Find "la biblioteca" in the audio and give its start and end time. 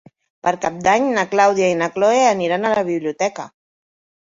2.81-3.49